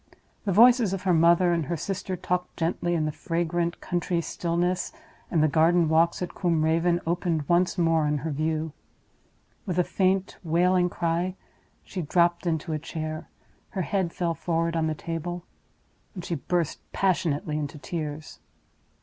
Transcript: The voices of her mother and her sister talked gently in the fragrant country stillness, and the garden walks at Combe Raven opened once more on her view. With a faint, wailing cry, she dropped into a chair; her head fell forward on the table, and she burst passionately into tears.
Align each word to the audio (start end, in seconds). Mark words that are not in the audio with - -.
The 0.45 0.51
voices 0.51 0.93
of 0.93 1.03
her 1.03 1.13
mother 1.13 1.53
and 1.53 1.67
her 1.67 1.77
sister 1.77 2.15
talked 2.15 2.57
gently 2.57 2.95
in 2.95 3.05
the 3.05 3.11
fragrant 3.11 3.79
country 3.81 4.19
stillness, 4.19 4.91
and 5.29 5.43
the 5.43 5.47
garden 5.47 5.89
walks 5.89 6.23
at 6.23 6.33
Combe 6.33 6.65
Raven 6.65 6.99
opened 7.05 7.47
once 7.47 7.77
more 7.77 8.07
on 8.07 8.17
her 8.25 8.31
view. 8.31 8.73
With 9.67 9.77
a 9.77 9.83
faint, 9.83 10.37
wailing 10.43 10.89
cry, 10.89 11.35
she 11.83 12.01
dropped 12.01 12.47
into 12.47 12.73
a 12.73 12.79
chair; 12.79 13.29
her 13.69 13.83
head 13.83 14.11
fell 14.11 14.33
forward 14.33 14.75
on 14.75 14.87
the 14.87 14.95
table, 14.95 15.43
and 16.15 16.25
she 16.25 16.33
burst 16.33 16.79
passionately 16.91 17.59
into 17.59 17.77
tears. 17.77 18.39